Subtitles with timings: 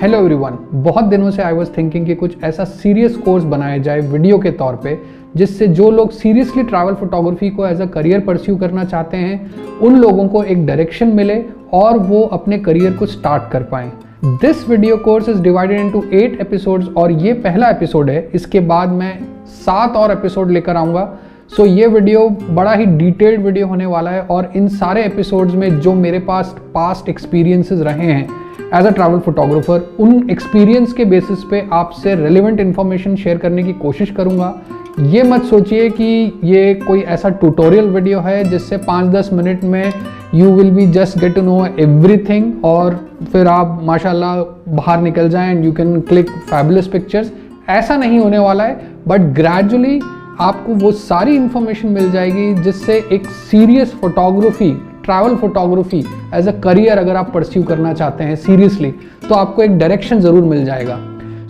[0.00, 4.00] Hello everyone बहुत दिनों से आई वाज थिंकिंग कि कुछ ऐसा सीरियस कोर्स बनाया जाए
[4.00, 4.96] वीडियो के तौर पे
[5.36, 9.96] जिससे जो लोग सीरियसली ट्रैवल फोटोग्राफी को एज अ करियर परस्यू करना चाहते हैं उन
[9.96, 11.40] लोगों को एक डायरेक्शन मिले
[11.72, 13.90] और वो अपने करियर को स्टार्ट कर पाएँ।
[14.24, 18.92] This video course is divided into eight episodes और ये पहला एपिसोड है। इसके बाद
[18.92, 21.08] मैं सात और एपिसोड लेकर आऊँगा।
[21.56, 25.54] सो so, ये वीडियो बड़ा ही डिटेल्ड वीडियो होने वाला है और इन सारे एपिसोड्स
[25.54, 28.41] में जो मेरे पास पास्ट एक्सपीरियंसेस रहे हैं
[28.74, 33.72] एज अ ट्रैवल फोटोग्राफर उन एक्सपीरियंस के बेसिस पे आपसे रेलिवेंट इन्फॉर्मेशन शेयर करने की
[33.72, 34.54] कोशिश करूँगा।
[35.00, 39.92] ये मत सोचिए कि ये कोई ऐसा ट्यूटोरियल वीडियो है जिससे पाँच दस मिनट में
[40.34, 42.98] you will be just get to know everything और
[43.32, 44.36] फिर आप, माशाल्लाह,
[44.68, 47.32] बाहर निकल जाएँ and you can click fabulous pictures
[47.68, 50.00] ऐसा नहीं होने वाला है बट ग्रेजुअली
[50.40, 54.70] आपको वो सारी इंफॉर्मेशन मिल जाएगी जिससे एक serious photography
[55.04, 58.90] travel photography as a career अगर आप परस्यू करना चाहते हैं सीरियसली
[59.28, 60.98] तो आपको एक डायरेक्शन ज़रूर मिल जाएगा।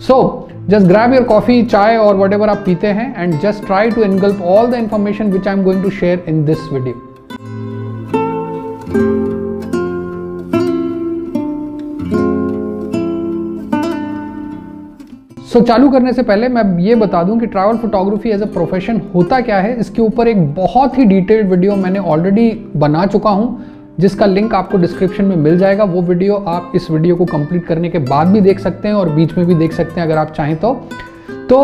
[0.07, 4.03] So just grab your coffee chai और वट आप पीते हैं and just try to
[4.03, 7.12] engulf all the information which I am going to share in this video
[15.53, 18.45] so so, चालू करने से पहले मैं ये बता दूँ कि travel photography as a
[18.53, 23.29] profession होता क्या है। इसके ऊपर एक बहुत ही डिटेल्ड वीडियो मैंने ऑलरेडी बना चुका
[23.29, 23.65] हूँ
[23.99, 27.89] जिसका लिंक आपको डिस्क्रिप्शन में मिल जाएगा। वो वीडियो आप इस वीडियो को कंप्लीट करने
[27.89, 30.31] के बाद भी देख सकते हैं और बीच में भी देख सकते हैं अगर आप
[30.31, 30.73] चाहें तो।
[31.49, 31.61] तो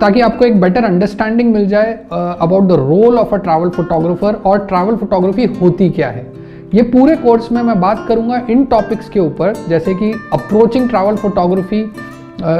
[0.00, 4.66] ताकि आपको एक बेटर अंडरस्टैंडिंग मिल जाए about the role of a travel photographer और
[4.66, 6.26] ट्रैवल फोटोग्राफी होती क्या है।
[6.74, 11.16] ये पूरे कोर्स में मैं बात करूँगा इन टॉपिक्स के ऊपर जैसे कि approaching travel
[11.16, 11.84] photography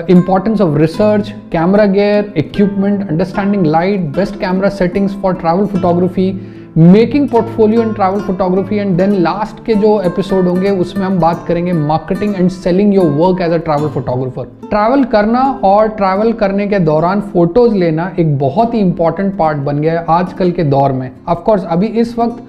[0.08, 6.30] importance of research, camera gear, equipment, understanding light, best camera settings for travel photography,
[6.78, 11.44] making portfolio in travel photography and then last के जो एपिसोड होंगे उसमें हम बात
[11.48, 16.66] करेंगे marketing and selling your work as a travel photographer travel करना और travel करने
[16.66, 20.92] के दौरान फ़ोटोज़ लेना एक बहुत ही इंपॉर्टेंट पार्ट बन गया है आजकल के दौर
[20.92, 21.10] में.
[21.28, 22.44] ऑफकोर्स अभी इस वक्त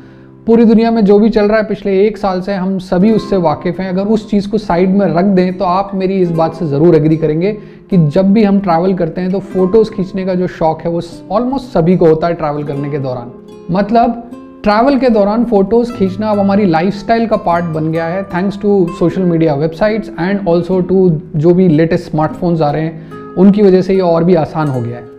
[0.47, 3.37] पूरी दुनिया में जो भी चल रहा है, पिछले एक साल से हम सभी उससे
[3.37, 6.53] वाकिफ़ हैं। अगर उस चीज़ को साइड में रख दें तो आप मेरी इस बात
[6.55, 7.51] से ज़रूर एग्री करेंगे
[7.89, 11.01] कि जब भी हम ट्रैवल करते हैं तो फ़ोटोज़ खींचने का जो शौक है, वो
[11.31, 13.31] ऑलमोस्ट सभी को होता है ट्रैवल करने के दौरान।
[13.71, 14.23] मतलब
[14.63, 18.85] ट्रैवल के दौरान फ़ोटोज़ खींचना अब हमारी लाइफस्टाइल का पार्ट बन गया है thanks to
[18.99, 23.81] social media websites and also to जो भी लेटेस्ट स्मार्टफोन्स आ रहे हैं, उनकी वजह
[23.81, 25.16] से ये और भी आसान हो गया है।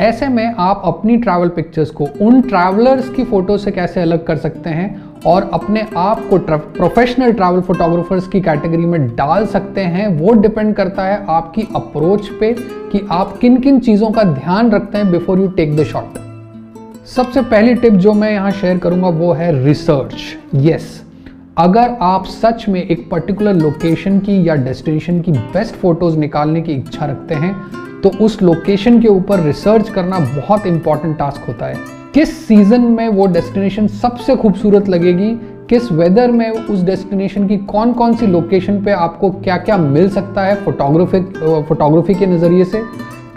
[0.00, 4.36] ऐसे में आप अपनी ट्रैवल पिक्चर्स को उन ट्रैवलर्स की फ़ोटो से कैसे अलग कर
[4.36, 10.08] सकते हैं और अपने आप को प्रोफेशनल ट्रैवल फोटोग्राफर्स की कैटेगरी में डाल सकते हैं,
[10.08, 12.52] वो डिपेंड करता है आपकी अप्रोच पे
[12.92, 16.18] कि आप किन किन चीज़ों का ध्यान रखते हैं before you take the shot
[17.06, 20.14] सबसे पहली टिप जो मैं यहाँ शेयर करूँगा वो है रिसर्च
[20.54, 21.04] यस
[21.58, 26.72] अगर आप सच में एक पर्टिकुलर लोकेशन की या डेस्टिनेशन की बेस्ट फ़ोटोज़ निकालने की
[26.72, 27.56] इच्छा रखते हैं
[28.02, 31.74] तो उस लोकेशन के ऊपर रिसर्च करना बहुत इंपॉर्टेंट टास्क होता है।
[32.14, 35.34] किस सीज़न में वो डेस्टिनेशन सबसे खूबसूरत लगेगी?
[35.68, 40.08] किस वेदर में उस डेस्टिनेशन की कौन कौन सी लोकेशन पे आपको क्या क्या मिल
[40.10, 41.20] सकता है फोटोग्राफी
[41.68, 42.82] फोटोग्राफी के नज़रिए से?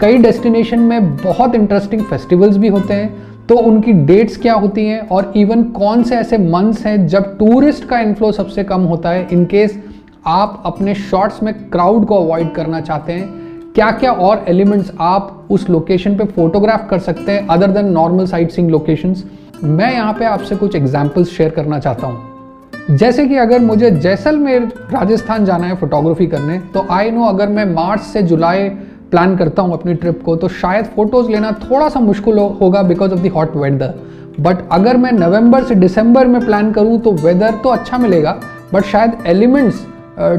[0.00, 3.14] कई डेस्टिनेशन में बहुत इंटरेस्टिंग फेस्टिवल्स भी होते हैं।
[3.48, 7.84] तो उनकी डेट्स क्या होती हैं और इवन कौन से ऐसे मंथ्स हैं जब टूरिस्ट
[7.84, 9.28] का इन्फ्लो सबसे कम होता है?
[9.32, 9.78] इनकेस
[10.26, 13.43] आप अपने शॉट्स में क्राउड को अवॉइड करना चाहते हैं
[13.74, 18.26] क्या क्या और एलिमेंट्स आप उस लोकेशन पे फोटोग्राफ कर सकते हैं other than normal
[18.50, 19.24] sightseeing locations
[19.62, 24.62] मैं यहाँ पे आपसे कुछ एग्जांपल्स शेयर करना चाहता हूँ। जैसे कि अगर मुझे जैसलमेर,
[24.92, 28.68] राजस्थान जाना है फोटोग्राफी करने तो आई नो अगर मैं मार्च से जुलाई
[29.10, 33.12] प्लान करता हूँ अपनी ट्रिप को तो शायद फ़ोटोज़ लेना थोड़ा सा मुश्किल होगा because
[33.12, 33.94] of the hot weather
[34.40, 38.40] but अगर मैं नवंबर से दिसंबर में प्लान करूँ तो वेदर तो अच्छा मिलेगा
[38.72, 39.84] बट शायद एलिमेंट्स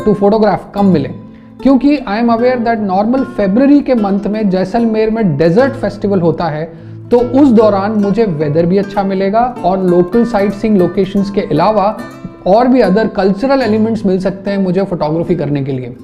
[0.06, 1.25] टू फोटोग्राफ कम मिले।
[1.64, 6.46] क्योंकि I am aware that normal February के मंथ में जैसलमेर में डेजर्ट फेस्टिवल होता
[6.46, 6.66] है
[7.12, 11.98] तो उस दौरान मुझे वेदर भी अच्छा मिलेगा और लोकल साइट सीइंग लोकेशंस के अलावा
[12.48, 15.96] और भी अदर कल्चरल एलिमेंट्स मिल सकते हैं मुझे फोटोग्राफी करने के लिए।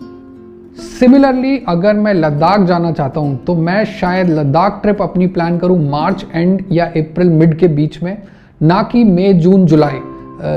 [0.99, 5.79] सिमिलरली अगर मैं लद्दाख जाना चाहता हूँ तो मैं शायद लद्दाख ट्रिप अपनी प्लान करूँ
[5.89, 8.17] मार्च एंड या अप्रैल मिड के बीच में,
[8.61, 9.99] ना कि मई, जून, जुलाई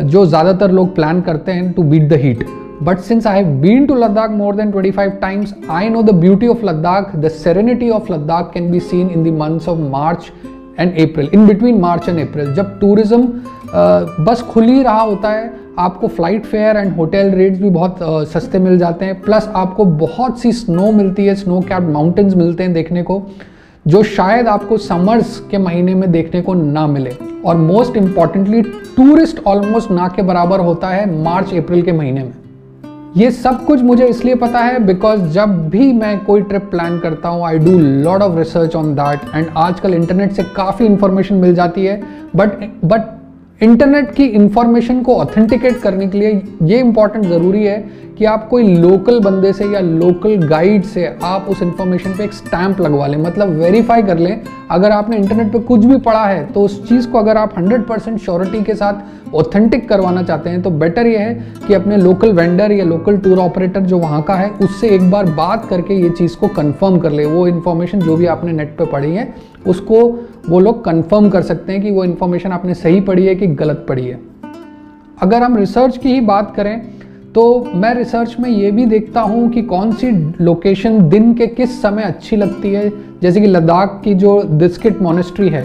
[0.05, 2.47] जो ज़्यादातर लोग प्लान करते हैं to beat the heat
[2.81, 6.49] But since I have been to Ladakh more than 25 times, I know the beauty
[6.49, 10.33] of Ladakh, the serenity of Ladakh can be seen in the months of March
[10.79, 13.27] and April in between March and April जब tourism
[14.25, 17.99] बस खुल ही रहा होता है आपको flight fare and hotel rates भी बहुत
[18.33, 22.63] सस्ते मिल जाते हैं। प्लस आपको बहुत सी स्नो मिलती है स्नो कैप माउंटेन्स मिलते
[22.63, 23.23] हैं देखने को
[23.87, 28.63] जो शायद आपको समर्स के महीने में देखने को ना मिले। और मोस्ट इंपॉर्टेंटली
[28.97, 32.33] टूरिस्ट ऑलमोस्ट ना के बराबर होता है मार्च अप्रैल के महीने में।
[33.15, 37.29] ये सब कुछ मुझे इसलिए पता है बिकॉज़ जब भी मैं कोई ट्रिप प्लान करता
[37.29, 41.55] हूँ I do lot of research on that and आजकल इंटरनेट से काफ़ी इंफॉर्मेशन मिल
[41.55, 42.01] जाती है।
[42.37, 43.01] बट बट
[43.61, 46.31] इंटरनेट की इंफॉर्मेशन को ऑथेंटिकेट करने के लिए
[46.63, 47.79] ये इंपॉर्टेंट ज़रूरी है
[48.19, 52.33] कि आप कोई लोकल बंदे से या लोकल गाइड से आप उस इंफॉर्मेशन पे एक
[52.33, 54.41] स्टैंप लगवा लें। मतलब वेरीफाई कर लें,
[54.71, 57.87] अगर आपने इंटरनेट पे कुछ भी पढ़ा है तो उस चीज़ को अगर आप 100
[57.89, 61.35] परसेंट श्योरिटी के साथ ऑथेंटिक करवाना चाहते हैं तो बेटर ये है
[61.67, 65.27] कि अपने लोकल वेंडर या लोकल टूर ऑपरेटर जो वहाँ का है, उससे एक बार
[65.33, 68.87] बात करके ये चीज़ को कन्फर्म कर ले। वो इन्फॉर्मेशन जो भी आपने नेट पर
[68.87, 69.33] पढ़ी है,
[69.67, 70.11] उसको
[70.49, 73.85] वो लोग कंफर्म कर सकते हैं कि वो इन्फॉर्मेशन आपने सही पढ़ी है कि गलत
[73.89, 74.21] पढ़ी है।
[75.23, 76.81] अगर हम रिसर्च की ही बात करें
[77.35, 77.45] तो
[77.75, 80.11] मैं रिसर्च में ये भी देखता हूँ कि कौन सी
[80.41, 82.89] लोकेशन दिन के किस समय अच्छी लगती है।
[83.23, 85.65] जैसे कि लद्दाख की जो दिस्किट मोनेस्ट्री है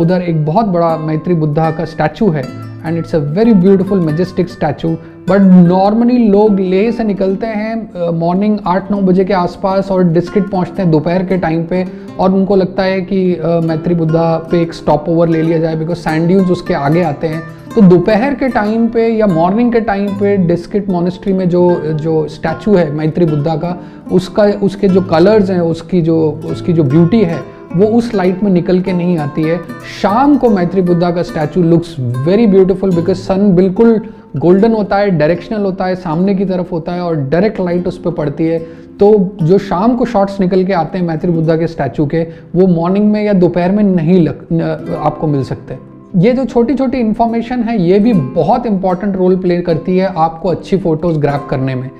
[0.00, 2.42] उधर एक बहुत बड़ा मैत्री बुद्धा का स्टैचू है।
[2.86, 4.88] And it's a very beautiful majestic statue
[5.28, 10.50] but normally लोग लेह से निकलते हैं मॉर्निंग आठ नौ बजे के आसपास और डिस्किट
[10.50, 11.84] पहुँचते हैं दोपहर के टाइम पे।
[12.18, 13.20] और उनको लगता है कि
[13.64, 17.42] मैत्री बुद्धा पे एक स्टॉप ओवर ले लिया जाए बिकॉज़ सैंड उसके आगे आते हैं।
[17.74, 21.62] तो दोपहर के टाइम पे या मॉर्निंग के टाइम पे डिस्किट मोनेस्ट्री में जो
[21.94, 23.76] जो स्टैचू है मैत्री बुद्धा का,
[24.12, 27.38] उसका, उसके जो कलर्स हैं, उसकी जो उसकी जो ब्यूटी है
[27.76, 29.58] वो उस लाइट में निकल के नहीं आती है।
[30.00, 34.00] शाम को मैत्री बुद्धा का statue looks very beautiful because sun बिल्कुल
[34.36, 37.98] गोल्डन होता है डायरेक्शनल होता है सामने की तरफ़ होता है और डायरेक्ट लाइट उस
[37.98, 38.58] पर पड़ती है।
[39.00, 42.22] तो जो शाम को शॉट्स निकल के आते हैं मैत्री बुद्धा के स्टैचू के
[42.54, 45.78] वो मॉर्निंग में या दोपहर में नहीं लग न, आपको मिल सकते।
[46.16, 50.48] ये जो छोटी छोटी इन्फॉर्मेशन है ये भी बहुत इंपॉर्टेंट रोल प्ले करती है आपको
[50.48, 51.90] अच्छी फ़ोटोज़ ग्रैप करने में।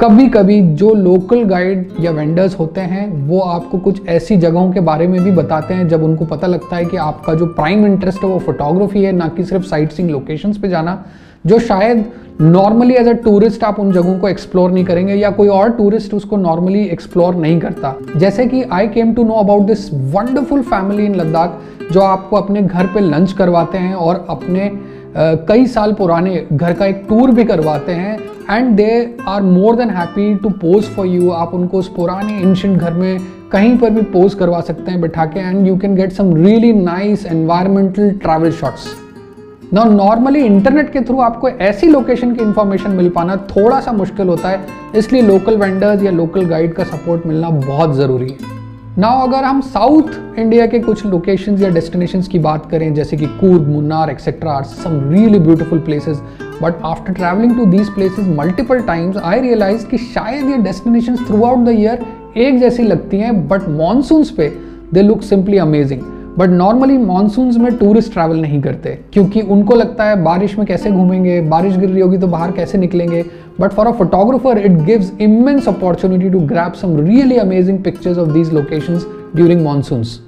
[0.00, 4.80] कभी कभी जो लोकल गाइड या वेंडर्स होते हैं वो आपको कुछ ऐसी जगहों के
[4.80, 8.22] बारे में भी बताते हैं जब उनको पता लगता है कि आपका जो प्राइम इंटरेस्ट
[8.24, 11.04] है वो फोटोग्राफी है ना कि सिर्फ़ साइट सीइंग लोकेशंस पे जाना
[11.46, 12.04] जो शायद
[12.40, 16.14] नॉर्मली एज अ टूरिस्ट आप उन जगहों को एक्सप्लोर नहीं करेंगे या कोई और टूरिस्ट
[16.14, 21.04] उसको नॉर्मली एक्सप्लोर नहीं करता। जैसे कि I came to know about this wonderful family
[21.04, 21.60] in Ladakh
[21.92, 26.72] जो आपको अपने घर पे लंच करवाते हैं और अपने uh, कई साल पुराने घर
[26.72, 28.18] का एक टूर भी करवाते हैं
[28.50, 32.78] and they are more than happy to pose for you आप उनको उस पुराने एंशंट
[32.78, 33.18] घर में
[33.52, 36.72] कहीं पर भी पोज करवा सकते हैं, बैठा के and you can get some really
[36.72, 38.88] nice environmental travel shots
[39.72, 44.28] ना नॉर्मली इंटरनेट के थ्रू आपको ऐसी लोकेशन की इंफॉर्मेशन मिल पाना थोड़ा सा मुश्किल
[44.28, 44.60] होता है,
[44.96, 48.58] इसलिए लोकल वेंडर्स या लोकल गाइड का सपोर्ट मिलना बहुत ज़रूरी है।
[48.98, 53.26] नाउ अगर हम साउथ इंडिया के कुछ लोकेशंस या डेस्टिनेशंस की बात करें, जैसे कि
[53.40, 56.22] Coorg Munnar etcetera are some really beautiful places
[56.62, 61.42] but after travelling to these places multiple times I realise कि शायद ये destination through
[61.44, 62.06] out the year
[62.38, 64.52] एक जैसी लगती हैं बट मानसून्स पे
[64.94, 66.02] they look simply amazing
[66.38, 70.90] but normally monsoon में tourist travel नहीं करते, क्योंकि उनको लगता है बारिश में कैसे
[70.90, 73.24] घूमेंगे, बारिश गिर रही होगी तो बाहर कैसे निकलेंगे।
[73.60, 78.28] But for a photographer it gives immense opportunity to grab some really amazing pictures of
[78.32, 80.18] these locations during monsoons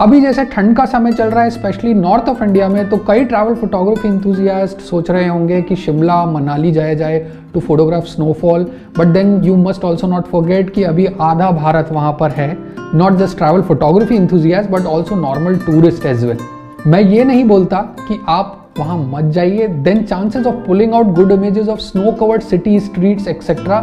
[0.00, 3.24] अभी जैसे ठंड का समय चल रहा है स्पेशली नॉर्थ ऑफ़ इंडिया में तो कई
[3.24, 7.18] ट्रैवल फोटोग्राफी इंथुजियास्ट सोच रहे होंगे कि शिमला, मनाली जाया जाए
[7.54, 8.66] to photograph snowfall
[8.98, 12.56] but then you must also not forget कि अभी आधा भारत वहाँ पर है।
[12.94, 16.38] Not just travel photography enthusiast but also normal tourist as well
[16.86, 21.32] मैं ये नहीं बोलता कि आप वहाँ मत जाइए। Then chances of pulling out good
[21.32, 23.80] images of snow covered city streets etcetera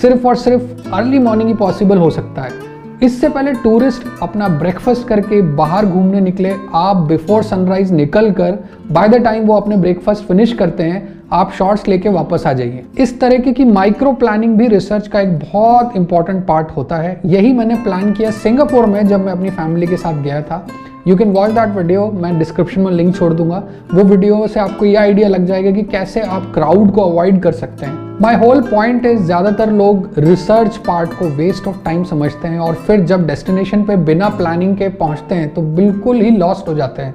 [0.00, 2.65] सिर्फ़ और सिर्फ़ अर्ली मॉर्निंग ही पॉसिबल हो सकता है।
[3.02, 8.58] इससे पहले टूरिस्ट अपना ब्रेकफास्ट करके बाहर घूमने निकले। आप बिफोर सनराइज निकल कर
[8.92, 12.84] बाय द टाइम वो अपने ब्रेकफास्ट फिनिश करते हैं, आप शॉर्ट्स लेके वापस आ जाइए।
[12.98, 17.52] इस तरीके की माइक्रो प्लानिंग भी रिसर्च का एक बहुत इंपॉर्टेंट पार्ट होता है। यही
[17.52, 20.66] मैंने प्लान किया सिंगापुर में जब मैं अपनी फैमिली के साथ गया था।
[21.08, 23.62] You can watch that video मैं डिस्क्रिप्शन में लिंक छोड़ दूँगा।
[23.94, 27.52] वो वीडियो से आपको ये आइडिया लग जाएगा कि कैसे आप क्राउड को अवॉइड कर
[27.54, 32.48] सकते हैं। माई होल पॉइंट इज़ ज़्यादातर लोग रिसर्च पार्ट को वेस्ट ऑफ़ टाइम समझते
[32.48, 36.68] हैं और फिर जब डेस्टिनेशन पे बिना प्लानिंग के पहुँचते हैं तो बिल्कुल ही लॉस्ट
[36.68, 37.14] हो जाते हैं।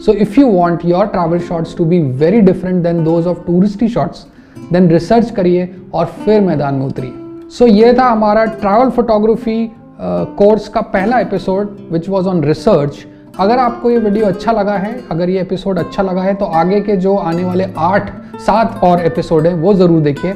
[0.00, 3.88] So if you want your travel shots to be very different than those of touristy
[3.88, 4.26] shots
[4.72, 7.12] then research करिए और फिर मैदान में उतरिए।
[7.48, 13.04] सो so, ये था हमारा ट्रैवल फोटोग्राफी कोर्स का पहला episode which was on research
[13.40, 16.80] अगर आपको ये वीडियो अच्छा लगा है, अगर ये एपिसोड अच्छा लगा है तो आगे
[16.80, 20.34] के जो आने वाले आठ, सात और एपिसोड हैं, वो ज़रूर देखिए।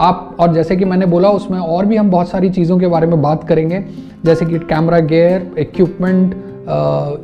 [0.00, 3.06] आप, और जैसे कि मैंने बोला, उसमें और भी हम बहुत सारी चीज़ों के बारे
[3.06, 3.84] में बात करेंगे।
[4.24, 6.34] जैसे कि camera gear equipment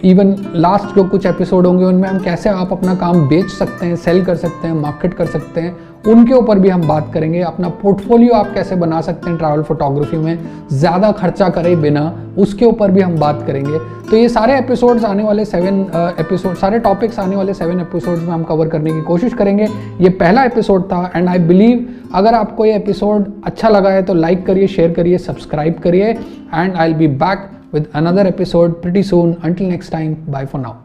[0.04, 3.96] even last जो कुछ एपिसोड होंगे, उनमें हम कैसे आप अपना काम बेच सकते हैं
[3.96, 7.68] सेल कर सकते हैं मार्केट कर सकते हैं, उनके ऊपर भी हम बात करेंगे। अपना
[7.82, 10.38] पोर्टफोलियो आप कैसे बना सकते हैं ट्रैवल फोटोग्राफी में,
[10.70, 13.78] ज़्यादा खर्चा करे बिना, उसके ऊपर भी हम बात करेंगे।
[14.10, 15.80] तो ये सारे एपिसोड्स आने वाले सेवन
[16.20, 19.68] एपिसोड सारे टॉपिक्स आने वाले सेवन एपिसोड्स में हम कवर करने की कोशिश करेंगे।
[20.00, 24.14] ये पहला एपिसोड था एंड आई बिलीव अगर आपको ये एपिसोड अच्छा लगा है तो
[24.14, 26.10] लाइक करिए शेयर करिए सब्सक्राइब करिए
[26.54, 29.38] and I will be back with another episode pretty soon.
[29.42, 30.83] Until next time, bye for now.